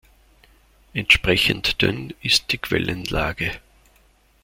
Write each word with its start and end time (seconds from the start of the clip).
Entsprechend 0.93 1.79
dünn 1.83 2.11
ist 2.23 2.51
die 2.51 2.57
Quellenlage. 2.57 3.51